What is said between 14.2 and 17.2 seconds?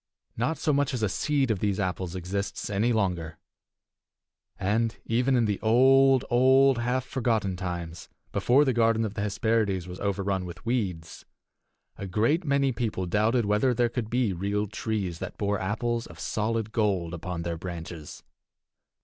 real trees that bore apples of solid gold